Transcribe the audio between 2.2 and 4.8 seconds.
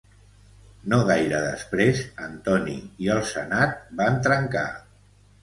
Antoni i el senat van trencar.